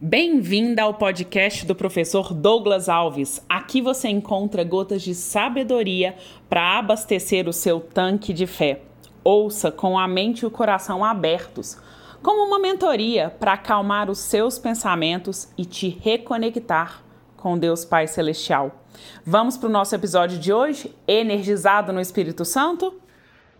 [0.00, 3.44] Bem-vinda ao podcast do professor Douglas Alves.
[3.48, 6.14] Aqui você encontra gotas de sabedoria
[6.48, 8.82] para abastecer o seu tanque de fé.
[9.24, 11.76] Ouça com a mente e o coração abertos,
[12.22, 17.02] como uma mentoria para acalmar os seus pensamentos e te reconectar
[17.36, 18.84] com Deus Pai Celestial.
[19.26, 22.94] Vamos para o nosso episódio de hoje, energizado no Espírito Santo?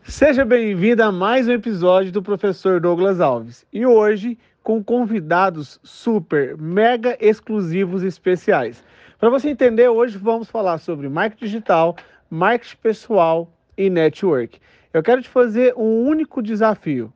[0.04, 3.66] Seja bem-vindo a mais um episódio do professor Douglas Alves.
[3.72, 8.82] E hoje com convidados super, mega exclusivos especiais.
[9.18, 11.96] Para você entender, hoje vamos falar sobre marketing digital,
[12.30, 14.60] marketing pessoal e network.
[14.92, 17.12] Eu quero te fazer um único desafio.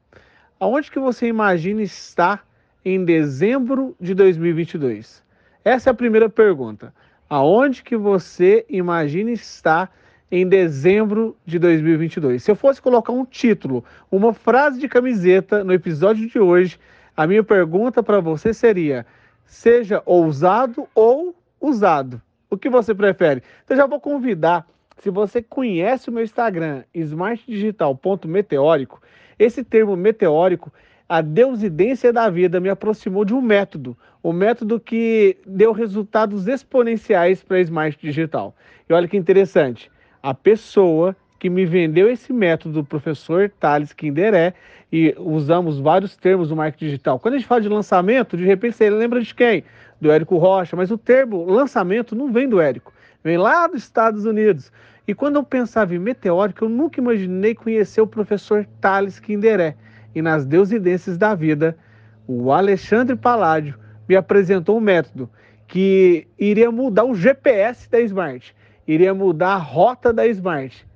[0.58, 2.46] Aonde que você imagina estar
[2.84, 5.22] em dezembro de 2022?
[5.64, 6.92] Essa é a primeira pergunta.
[7.28, 9.92] Aonde que você imagina estar
[10.30, 12.42] em dezembro de 2022?
[12.42, 16.78] Se eu fosse colocar um título, uma frase de camiseta no episódio de hoje,
[17.16, 19.04] a minha pergunta para você seria:
[19.44, 22.20] seja ousado ou usado?
[22.50, 23.42] O que você prefere?
[23.64, 24.66] Então já vou convidar,
[24.98, 29.00] se você conhece o meu Instagram, smartdigital.meteórico,
[29.38, 30.72] esse termo meteórico,
[31.08, 37.42] a deusidência da vida me aproximou de um método, um método que deu resultados exponenciais
[37.42, 38.54] para a Smart Digital.
[38.88, 39.90] E olha que interessante,
[40.22, 44.54] a pessoa que me vendeu esse método, o professor Thales Kinderé,
[44.92, 47.18] e usamos vários termos no marketing digital.
[47.18, 49.64] Quando a gente fala de lançamento, de repente você lembra de quem?
[50.00, 52.92] Do Érico Rocha, mas o termo lançamento não vem do Érico,
[53.24, 54.70] vem lá dos Estados Unidos.
[55.04, 59.74] E quando eu pensava em meteórico, eu nunca imaginei conhecer o professor Thales Kinderé.
[60.14, 61.76] E nas deusidências da vida,
[62.24, 63.74] o Alexandre Paládio
[64.08, 65.28] me apresentou um método
[65.66, 68.54] que iria mudar o GPS da Smart,
[68.86, 70.86] iria mudar a rota da Smart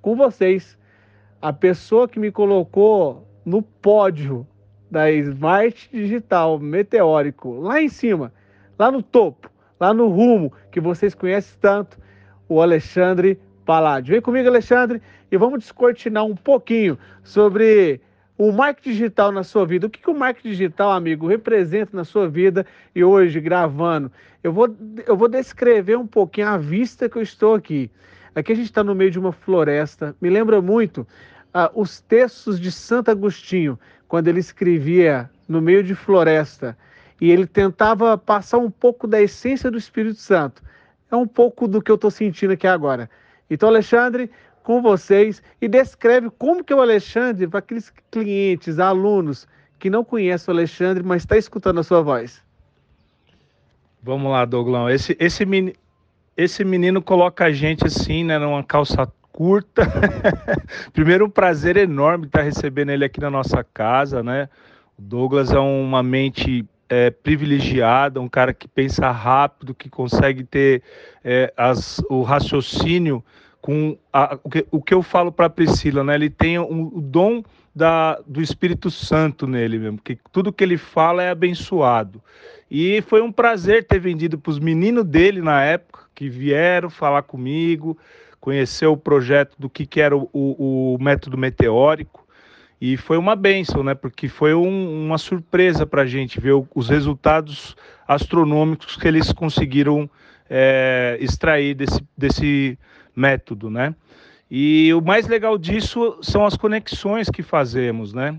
[0.00, 0.78] com vocês
[1.40, 4.46] a pessoa que me colocou no pódio
[4.90, 8.32] da Smart Digital Meteórico, lá em cima,
[8.78, 11.98] lá no topo, lá no rumo que vocês conhecem tanto,
[12.48, 14.12] o Alexandre Paládio.
[14.12, 18.00] Vem comigo, Alexandre, e vamos descortinar um pouquinho sobre
[18.36, 19.86] o marketing digital na sua vida.
[19.86, 24.10] O que, que o marketing digital, amigo, representa na sua vida e hoje, gravando?
[24.42, 24.74] Eu vou,
[25.06, 27.90] eu vou descrever um pouquinho a vista que eu estou aqui.
[28.34, 30.14] Aqui a gente está no meio de uma floresta.
[30.20, 31.06] Me lembra muito
[31.52, 36.76] ah, os textos de Santo Agostinho, quando ele escrevia no meio de floresta.
[37.20, 40.62] E ele tentava passar um pouco da essência do Espírito Santo.
[41.10, 43.10] É um pouco do que eu estou sentindo aqui agora.
[43.50, 44.30] Então, Alexandre,
[44.62, 49.46] com vocês, e descreve como que o Alexandre para aqueles clientes, alunos
[49.78, 52.40] que não conhecem o Alexandre, mas está escutando a sua voz.
[54.02, 54.88] Vamos lá, Douglão.
[54.88, 55.44] Esse, esse,
[56.42, 59.82] esse menino coloca a gente assim, né, numa calça curta.
[60.92, 64.48] Primeiro, um prazer enorme estar recebendo ele aqui na nossa casa, né?
[64.98, 70.82] O Douglas é uma mente é, privilegiada, um cara que pensa rápido, que consegue ter
[71.22, 73.22] é, as, o raciocínio
[73.60, 76.14] com a, o, que, o, que, eu falo para Priscila, né?
[76.14, 77.42] Ele tem um, o dom
[77.74, 82.22] da, do Espírito Santo nele mesmo, que tudo que ele fala é abençoado.
[82.70, 87.22] E foi um prazer ter vendido para os meninos dele na época, que vieram falar
[87.22, 87.98] comigo,
[88.40, 92.26] conhecer o projeto do que, que era o, o, o método meteórico.
[92.80, 93.94] E foi uma benção, né?
[93.94, 97.76] Porque foi um, uma surpresa para a gente ver os resultados
[98.08, 100.08] astronômicos que eles conseguiram
[100.48, 102.78] é, extrair desse, desse
[103.14, 103.94] método, né?
[104.50, 108.36] E o mais legal disso são as conexões que fazemos, né?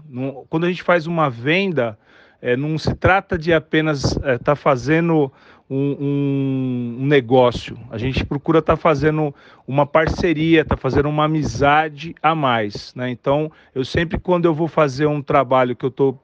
[0.50, 1.98] Quando a gente faz uma venda,
[2.42, 5.32] é, não se trata de apenas estar é, tá fazendo
[5.70, 7.78] um, um, negócio.
[7.90, 9.34] A gente procura estar tá fazendo
[9.66, 12.94] uma parceria, estar tá fazendo uma amizade a mais.
[12.94, 13.10] Né?
[13.10, 16.22] Então, eu sempre, quando eu vou fazer um trabalho que eu estou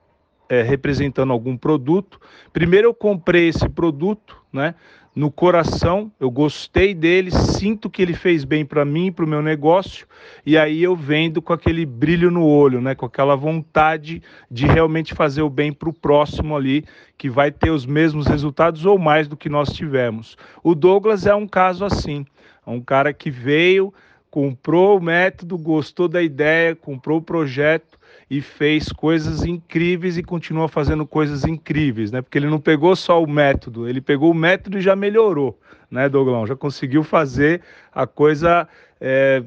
[0.50, 2.19] é, representando algum produto,
[2.53, 4.75] primeiro eu comprei esse produto, né?
[5.18, 9.41] no coração, eu gostei dele, sinto que ele fez bem para mim, para o meu
[9.41, 10.06] negócio,
[10.46, 15.16] e aí eu vendo com aquele brilho no olho, né, com aquela vontade de realmente
[15.16, 16.86] fazer o bem para o próximo ali,
[17.18, 20.38] que vai ter os mesmos resultados ou mais do que nós tivemos.
[20.63, 22.24] O Douglas é um caso assim,
[22.63, 23.92] é um cara que veio,
[24.30, 27.97] comprou o método, gostou da ideia, comprou o projeto,
[28.29, 32.21] e fez coisas incríveis e continua fazendo coisas incríveis, né?
[32.21, 35.57] Porque ele não pegou só o método, ele pegou o método e já melhorou,
[35.89, 36.50] né, Douglas?
[36.50, 37.62] Já conseguiu fazer
[37.94, 38.68] a coisa
[39.00, 39.44] é,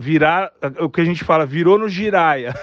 [0.00, 0.50] virar,
[0.80, 2.54] o que a gente fala, virou no giraia.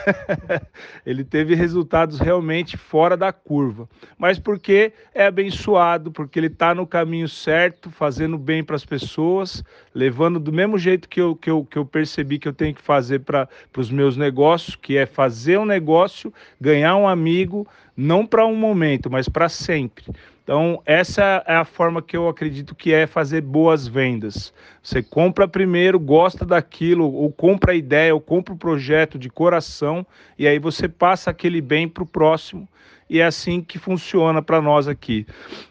[1.06, 3.88] ele teve resultados realmente fora da curva.
[4.18, 9.64] Mas porque é abençoado, porque ele está no caminho certo, fazendo bem para as pessoas,
[9.94, 12.82] levando do mesmo jeito que eu, que eu, que eu percebi que eu tenho que
[12.82, 13.48] fazer para
[13.78, 17.68] os meus negócios, que é fazer um negócio, ganhar um amigo,
[17.98, 20.06] não para um momento, mas para sempre.
[20.44, 24.54] Então, essa é a forma que eu acredito que é fazer boas vendas.
[24.82, 30.06] Você compra primeiro, gosta daquilo, ou compra a ideia, ou compra o projeto de coração,
[30.40, 32.66] e aí você passa aquele bem para o próximo.
[33.10, 35.26] E é assim que funciona para nós aqui.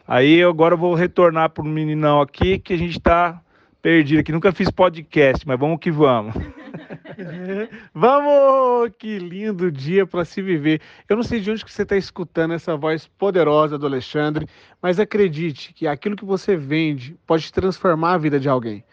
[0.06, 3.40] Aí agora eu vou retornar para o meninão aqui, que a gente está
[3.82, 4.32] perdido aqui.
[4.32, 6.34] Nunca fiz podcast, mas vamos que vamos.
[7.94, 8.90] vamos!
[8.99, 10.81] Que lindo dia para se viver.
[11.08, 14.46] Eu não sei de onde que você está escutando essa voz poderosa do Alexandre,
[14.81, 18.84] mas acredite que aquilo que você vende pode transformar a vida de alguém.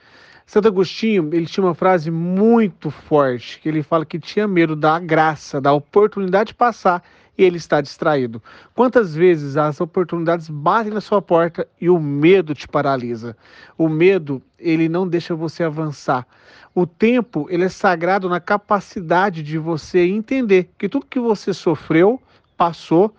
[0.46, 5.00] Santo Agostinho, ele tinha uma frase muito forte, que ele fala que tinha medo da
[5.00, 7.02] graça, da oportunidade de passar
[7.38, 8.42] e ele está distraído.
[8.76, 13.36] Quantas vezes as oportunidades batem na sua porta e o medo te paralisa?
[13.78, 16.28] O medo, ele não deixa você avançar.
[16.76, 22.22] O tempo, ele é sagrado na capacidade de você entender que tudo que você sofreu,
[22.58, 23.14] passou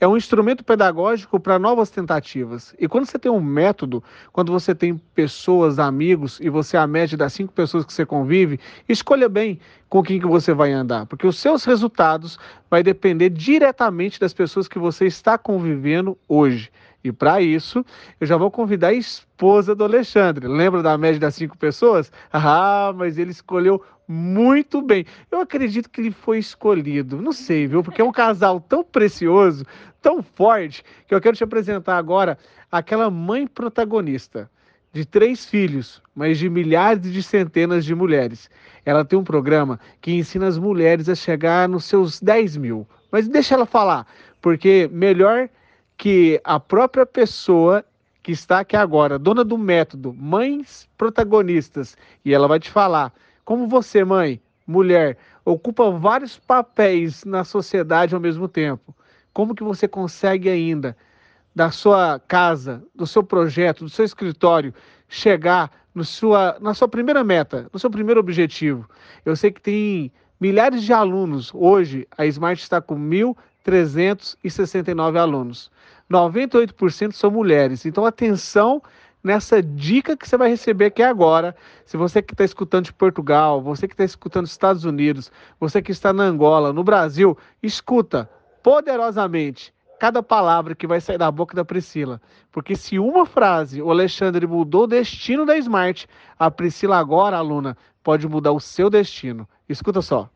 [0.00, 2.74] é um instrumento pedagógico para novas tentativas.
[2.78, 4.02] E quando você tem um método,
[4.32, 8.04] quando você tem pessoas, amigos, e você é a média das cinco pessoas que você
[8.04, 9.58] convive, escolha bem
[9.88, 12.38] com quem que você vai andar, porque os seus resultados
[12.68, 16.70] vai depender diretamente das pessoas que você está convivendo hoje.
[17.06, 17.84] E para isso,
[18.20, 20.48] eu já vou convidar a esposa do Alexandre.
[20.48, 22.10] Lembra da média das cinco pessoas?
[22.32, 25.06] Ah, mas ele escolheu muito bem.
[25.30, 27.22] Eu acredito que ele foi escolhido.
[27.22, 27.82] Não sei, viu?
[27.82, 29.64] Porque é um casal tão precioso,
[30.02, 32.36] tão forte, que eu quero te apresentar agora
[32.70, 34.50] aquela mãe protagonista
[34.92, 38.50] de três filhos, mas de milhares de centenas de mulheres.
[38.84, 42.86] Ela tem um programa que ensina as mulheres a chegar nos seus 10 mil.
[43.12, 44.06] Mas deixa ela falar,
[44.40, 45.48] porque melhor
[45.96, 47.84] que a própria pessoa
[48.22, 53.12] que está aqui agora, dona do método, mães protagonistas, e ela vai te falar
[53.44, 58.94] como você, mãe, mulher, ocupa vários papéis na sociedade ao mesmo tempo.
[59.32, 60.96] Como que você consegue ainda
[61.54, 64.74] da sua casa, do seu projeto, do seu escritório,
[65.08, 68.90] chegar no sua, na sua primeira meta, no seu primeiro objetivo?
[69.24, 71.52] Eu sei que tem milhares de alunos.
[71.54, 72.98] Hoje, a Smart está com
[73.66, 75.70] 1.369 alunos.
[76.10, 77.84] 98% são mulheres.
[77.84, 78.82] Então, atenção
[79.22, 81.56] nessa dica que você vai receber aqui agora.
[81.84, 85.82] Se você que está escutando de Portugal, você que está escutando dos Estados Unidos, você
[85.82, 88.30] que está na Angola, no Brasil, escuta
[88.62, 92.20] poderosamente cada palavra que vai sair da boca da Priscila.
[92.52, 96.06] Porque se uma frase o Alexandre mudou o destino da Smart,
[96.38, 99.48] a Priscila agora, aluna, pode mudar o seu destino.
[99.68, 100.30] Escuta só.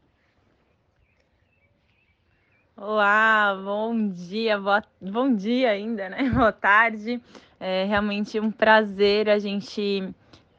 [2.82, 6.16] Olá, bom dia, boa, bom dia ainda, né?
[6.32, 7.20] Boa tarde.
[7.60, 10.08] É realmente um prazer a gente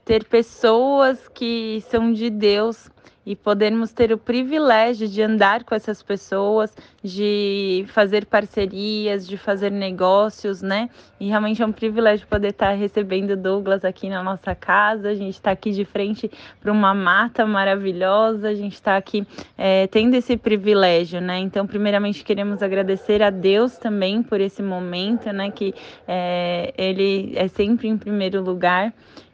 [0.06, 2.92] ter pessoas que são de Deus
[3.26, 9.72] e podermos ter o privilégio de andar com essas pessoas, de fazer parcerias, de fazer
[9.72, 10.90] negócios, né?
[11.20, 15.10] E realmente é um privilégio poder estar recebendo Douglas aqui na nossa casa.
[15.10, 19.26] A gente está aqui de frente para uma mata maravilhosa, a gente está aqui
[19.58, 21.38] é, tendo esse privilégio, né?
[21.38, 25.52] Então, primeiramente, queremos agradecer a Deus também por esse momento, né?
[25.52, 25.76] Que
[26.08, 28.92] é, Ele é sempre em primeiro lugar.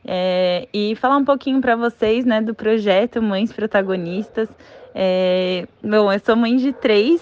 [0.09, 4.47] É, e falar um pouquinho para vocês né, do projeto Mães Protagonistas.
[4.95, 7.21] É, bom, eu sou mãe de três,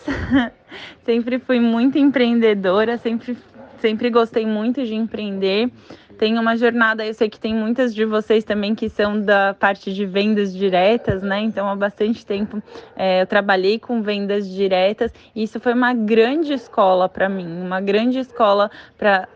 [1.04, 3.36] sempre fui muito empreendedora, sempre,
[3.80, 5.72] sempre gostei muito de empreender
[6.16, 9.94] tem uma jornada, eu sei que tem muitas de vocês também que são da parte
[9.94, 11.42] de vendas diretas, né?
[11.42, 12.62] Então, há bastante tempo
[12.96, 17.82] é, eu trabalhei com vendas diretas e isso foi uma grande escola para mim, uma
[17.82, 19.28] grande escola para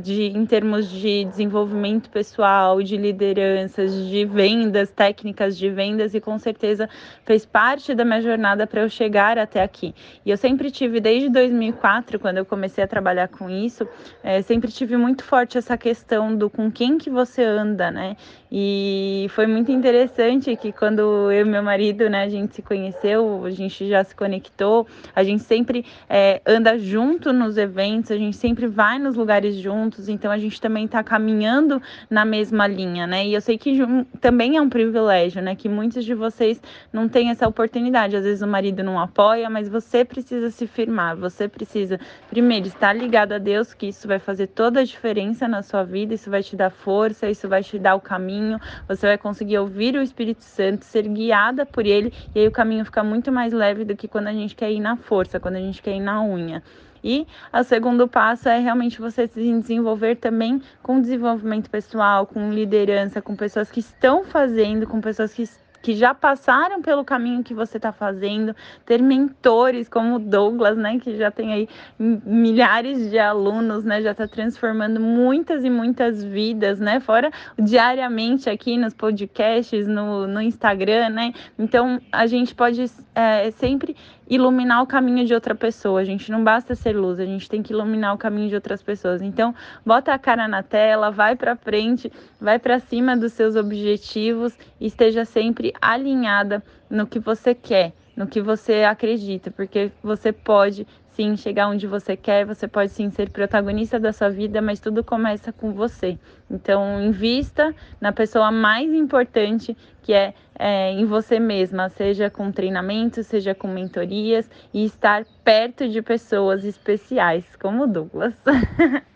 [0.00, 6.38] de, em termos de desenvolvimento pessoal, de lideranças, de vendas, técnicas de vendas e com
[6.38, 6.88] certeza
[7.24, 9.94] fez parte da minha jornada para eu chegar até aqui.
[10.24, 13.88] E eu sempre tive, desde 2004, quando eu comecei a trabalhar com isso,
[14.22, 18.16] é, sempre tive muito forte essa questão questão do com quem que você anda, né?
[18.50, 23.44] E foi muito interessante que quando eu e meu marido, né, a gente se conheceu,
[23.44, 28.36] a gente já se conectou, a gente sempre é, anda junto nos eventos, a gente
[28.36, 33.26] sempre vai nos lugares juntos, então a gente também está caminhando na mesma linha, né?
[33.26, 33.78] E eu sei que
[34.20, 35.56] também é um privilégio, né?
[35.56, 38.16] Que muitos de vocês não têm essa oportunidade.
[38.16, 41.98] Às vezes o marido não apoia, mas você precisa se firmar, você precisa,
[42.30, 46.14] primeiro, estar ligado a Deus, que isso vai fazer toda a diferença na sua vida,
[46.14, 49.96] isso vai te dar força, isso vai te dar o caminho você vai conseguir ouvir
[49.96, 53.84] o Espírito Santo, ser guiada por ele, e aí o caminho fica muito mais leve
[53.84, 56.22] do que quando a gente quer ir na força, quando a gente quer ir na
[56.22, 56.62] unha.
[57.04, 63.20] E o segundo passo é realmente você se desenvolver também com desenvolvimento pessoal, com liderança,
[63.20, 65.46] com pessoas que estão fazendo, com pessoas que
[65.84, 68.56] que já passaram pelo caminho que você está fazendo,
[68.86, 71.68] ter mentores como o Douglas, né, que já tem aí
[71.98, 78.78] milhares de alunos, né, já está transformando muitas e muitas vidas, né, fora diariamente aqui
[78.78, 83.94] nos podcasts, no, no Instagram, né, então a gente pode é, sempre
[84.28, 86.00] iluminar o caminho de outra pessoa.
[86.00, 88.82] A gente não basta ser luz, a gente tem que iluminar o caminho de outras
[88.82, 89.22] pessoas.
[89.22, 89.54] Então,
[89.84, 94.86] bota a cara na tela, vai para frente, vai para cima dos seus objetivos e
[94.86, 101.36] esteja sempre alinhada no que você quer, no que você acredita, porque você pode sim
[101.36, 105.52] chegar onde você quer, você pode sim ser protagonista da sua vida, mas tudo começa
[105.52, 106.18] com você.
[106.50, 113.22] Então, invista na pessoa mais importante, que é, é em você mesma, seja com treinamento,
[113.22, 118.34] seja com mentorias e estar perto de pessoas especiais, como o Douglas.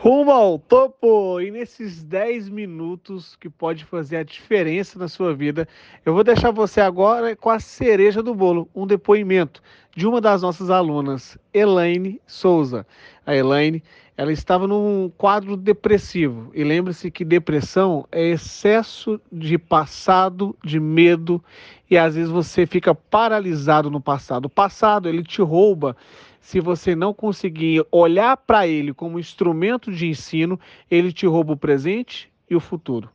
[0.00, 1.40] Rumo ao topo!
[1.40, 5.66] E nesses 10 minutos que pode fazer a diferença na sua vida,
[6.06, 9.60] eu vou deixar você agora com a cereja do bolo, um depoimento
[9.96, 12.86] de uma das nossas alunas, Elaine Souza.
[13.26, 13.82] A Elaine,
[14.16, 16.52] ela estava num quadro depressivo.
[16.54, 21.42] E lembre-se que depressão é excesso de passado, de medo,
[21.90, 24.44] e às vezes você fica paralisado no passado.
[24.44, 25.96] O passado, ele te rouba
[26.40, 30.58] se você não conseguir olhar para ele como instrumento de ensino,
[30.90, 33.10] ele te rouba o presente e o futuro.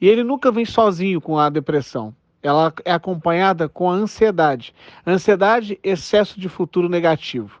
[0.00, 2.14] E ele nunca vem sozinho com a depressão.
[2.42, 4.74] Ela é acompanhada com a ansiedade.
[5.06, 7.60] ansiedade, excesso de futuro negativo.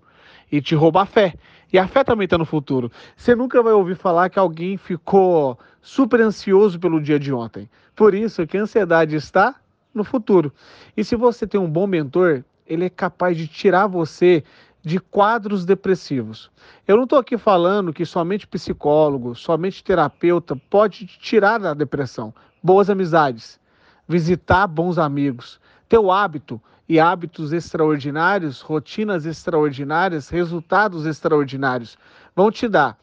[0.50, 1.34] E te rouba a fé.
[1.72, 2.90] E a fé também está no futuro.
[3.16, 7.68] Você nunca vai ouvir falar que alguém ficou super ansioso pelo dia de ontem.
[7.94, 9.56] Por isso que a ansiedade está
[9.92, 10.52] no futuro.
[10.96, 14.44] E se você tem um bom mentor, ele é capaz de tirar você
[14.82, 16.50] de quadros depressivos.
[16.86, 22.32] Eu não estou aqui falando que somente psicólogo, somente terapeuta pode tirar da depressão.
[22.62, 23.60] Boas amizades,
[24.06, 31.98] visitar bons amigos, ter o hábito e hábitos extraordinários, rotinas extraordinárias, resultados extraordinários
[32.34, 32.96] vão te dar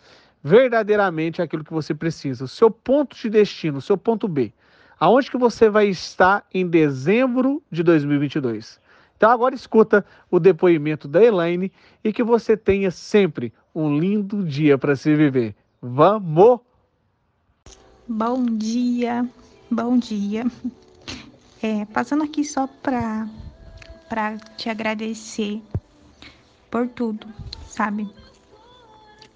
[0.43, 4.53] verdadeiramente aquilo que você precisa, o seu ponto de destino, o seu ponto B.
[4.99, 8.79] Aonde que você vai estar em dezembro de 2022?
[9.17, 11.71] Então agora escuta o depoimento da Elaine
[12.03, 15.55] e que você tenha sempre um lindo dia para se viver.
[15.81, 16.59] Vamos!
[18.07, 19.27] Bom dia,
[19.71, 20.45] bom dia.
[21.61, 23.27] É, passando aqui só para
[24.07, 25.61] para te agradecer
[26.69, 27.27] por tudo,
[27.67, 28.07] sabe?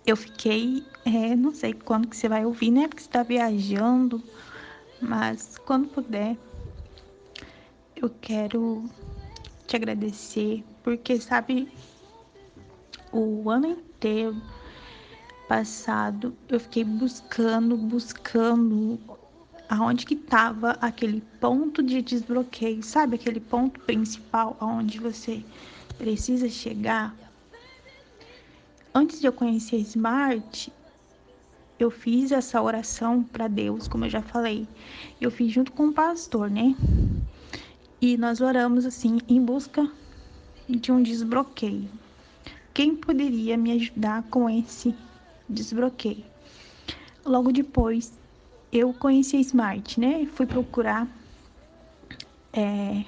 [0.06, 2.88] Eu fiquei, é, não sei quando que você vai ouvir, né?
[2.88, 4.24] Porque você está viajando,
[5.02, 6.38] mas quando puder,
[7.96, 8.84] eu quero
[9.70, 11.72] te agradecer, porque sabe,
[13.12, 14.42] o ano inteiro
[15.48, 19.00] passado eu fiquei buscando, buscando
[19.70, 25.46] aonde que estava aquele ponto de desbloqueio, sabe aquele ponto principal aonde você
[26.00, 27.16] precisa chegar.
[28.92, 30.74] Antes de eu conhecer Smart,
[31.78, 34.68] eu fiz essa oração para Deus, como eu já falei.
[35.22, 36.76] Eu fiz junto com o pastor, né?
[38.02, 39.90] E nós oramos assim em busca
[40.68, 41.90] de um desbloqueio.
[42.74, 44.96] Quem poderia me ajudar com esse
[45.50, 46.24] desbloqueio?
[47.26, 48.14] Logo depois,
[48.72, 50.26] eu conheci a Smart, né?
[50.34, 51.08] Fui procurar
[52.54, 53.04] é,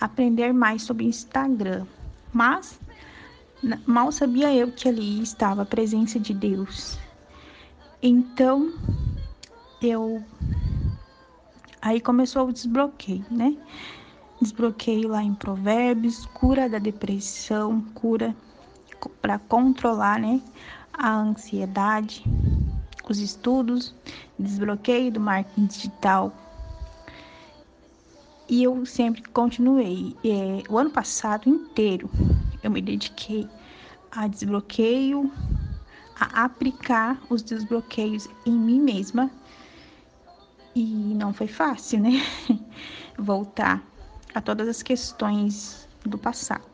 [0.00, 1.86] aprender mais sobre Instagram,
[2.32, 2.78] mas
[3.86, 6.98] mal sabia eu que ali estava a presença de Deus.
[8.02, 8.72] Então,
[9.82, 10.24] eu
[11.82, 13.56] Aí começou o desbloqueio, né?
[14.40, 18.36] Desbloqueio lá em Provérbios, cura da depressão, cura
[19.22, 20.42] para controlar, né?
[20.92, 22.22] A ansiedade,
[23.08, 23.94] os estudos,
[24.38, 26.32] desbloqueio do marketing digital.
[28.46, 30.14] E eu sempre continuei.
[30.22, 32.10] É, o ano passado inteiro
[32.62, 33.48] eu me dediquei
[34.10, 35.32] a desbloqueio,
[36.18, 39.30] a aplicar os desbloqueios em mim mesma
[40.74, 42.22] e não foi fácil, né?
[43.18, 43.82] Voltar
[44.34, 46.64] a todas as questões do passado.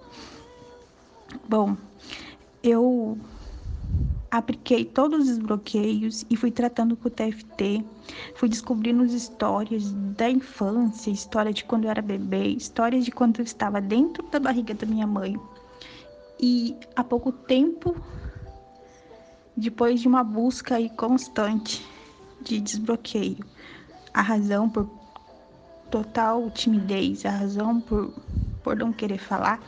[1.48, 1.76] Bom,
[2.62, 3.18] eu
[4.30, 7.84] apliquei todos os bloqueios e fui tratando com o TFT,
[8.34, 13.38] fui descobrindo as histórias da infância, história de quando eu era bebê, histórias de quando
[13.38, 15.36] eu estava dentro da barriga da minha mãe.
[16.38, 17.96] E há pouco tempo,
[19.56, 21.86] depois de uma busca aí constante
[22.42, 23.44] de desbloqueio,
[24.16, 24.88] a razão por
[25.90, 28.14] total timidez, a razão por,
[28.62, 29.60] por não querer falar,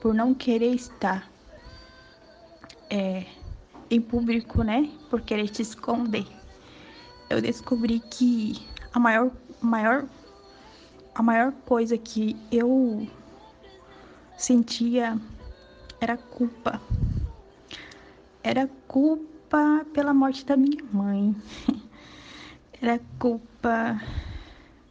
[0.00, 1.28] por não querer estar
[2.88, 3.26] é,
[3.90, 4.88] em público, né?
[5.10, 6.24] Por querer te esconder.
[7.28, 10.04] Eu descobri que a maior maior
[11.12, 13.08] a maior coisa que eu
[14.38, 15.18] sentia
[16.00, 16.80] era culpa.
[18.44, 21.34] Era culpa pela morte da minha mãe.
[22.80, 24.00] Era culpa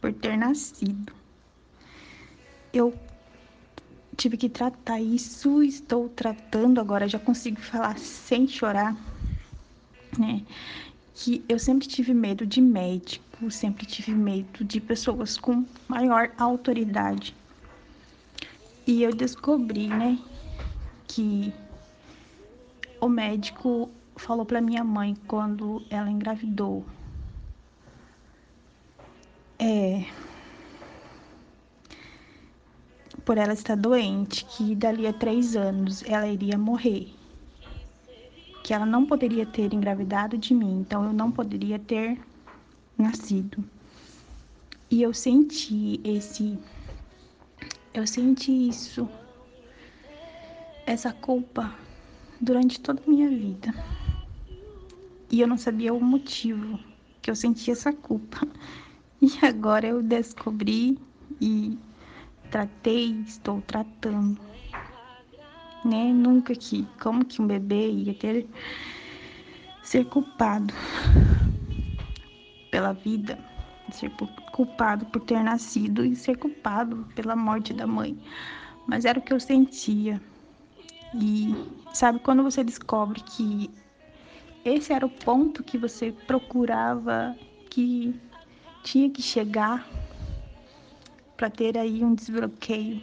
[0.01, 1.13] por ter nascido.
[2.73, 2.97] Eu
[4.17, 8.95] tive que tratar isso, estou tratando agora, já consigo falar sem chorar,
[10.17, 10.43] né?
[11.13, 17.35] Que eu sempre tive medo de médico, sempre tive medo de pessoas com maior autoridade.
[18.87, 20.17] E eu descobri, né,
[21.07, 21.53] que
[22.99, 26.85] o médico falou para minha mãe quando ela engravidou.
[29.67, 30.05] É,
[33.25, 37.12] por ela estar doente, que dali a três anos ela iria morrer.
[38.62, 42.22] Que ela não poderia ter engravidado de mim, então eu não poderia ter
[42.95, 43.67] nascido.
[44.91, 46.60] E eu senti esse.
[47.91, 49.10] Eu senti isso,
[50.86, 51.74] essa culpa,
[52.39, 53.74] durante toda a minha vida.
[55.31, 56.79] E eu não sabia o motivo
[57.19, 58.41] que eu sentia essa culpa.
[59.22, 60.98] E agora eu descobri
[61.41, 61.77] e
[62.51, 64.39] tratei, estou tratando.
[65.84, 66.12] Né?
[66.12, 68.48] Nunca que, como que um bebê ia ter
[69.84, 70.74] ser culpado
[72.72, 73.38] pela vida,
[73.91, 74.12] ser
[74.51, 78.17] culpado por ter nascido e ser culpado pela morte da mãe.
[78.88, 80.22] Mas era o que eu sentia.
[81.13, 81.53] E
[81.93, 83.69] sabe quando você descobre que
[84.65, 87.36] esse era o ponto que você procurava
[87.69, 88.19] que
[88.85, 89.83] tinha que chegar
[91.35, 93.01] para ter aí um desbloqueio.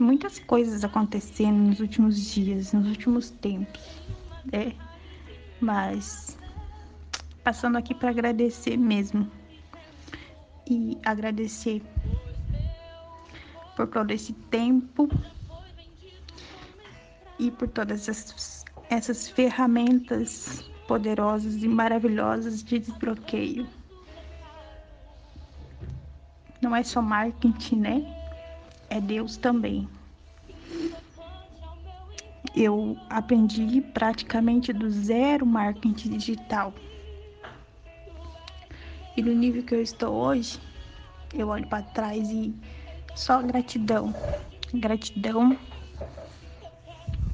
[0.00, 3.82] Muitas coisas acontecendo nos últimos dias, nos últimos tempos,
[4.50, 4.74] né?
[5.60, 6.38] Mas
[7.44, 9.30] passando aqui para agradecer mesmo.
[10.68, 11.80] E agradecer
[13.76, 15.08] por todo esse tempo
[17.38, 23.66] e por todas essas, essas ferramentas poderosas e maravilhosas de desbloqueio
[26.60, 28.26] não é só marketing, né?
[28.88, 29.88] É Deus também.
[32.54, 36.74] Eu aprendi praticamente do zero marketing digital.
[39.16, 40.58] E no nível que eu estou hoje,
[41.34, 42.54] eu olho para trás e
[43.14, 44.14] só gratidão.
[44.72, 45.56] Gratidão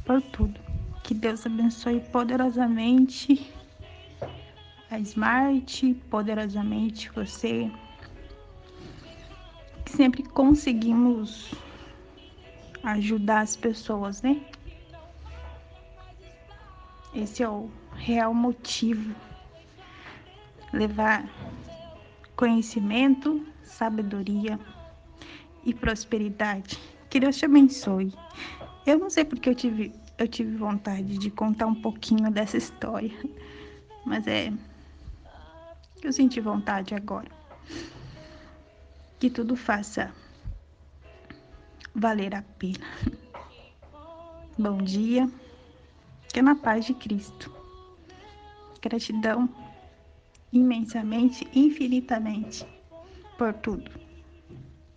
[0.05, 0.72] por tudo.
[1.12, 3.53] Que Deus abençoe poderosamente
[4.90, 7.70] a Smart, poderosamente você
[9.85, 11.53] sempre conseguimos
[12.83, 14.40] ajudar as pessoas, né?
[17.14, 19.14] Esse é o real motivo.
[20.72, 21.29] Levar
[22.35, 24.59] conhecimento, sabedoria
[25.62, 26.79] e prosperidade.
[27.11, 28.14] Que Deus te abençoe.
[28.87, 33.12] Eu não sei porque eu tive, eu tive vontade de contar um pouquinho dessa história,
[34.05, 34.53] mas é.
[36.03, 37.31] Eu senti vontade agora
[39.20, 40.12] que tudo faça
[41.94, 42.85] valer a pena.
[44.59, 45.31] Bom dia,
[46.33, 47.55] que é na paz de Cristo.
[48.81, 49.48] Gratidão
[50.53, 52.66] imensamente, infinitamente
[53.38, 54.02] por tudo.